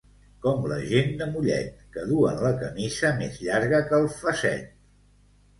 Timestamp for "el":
4.03-4.11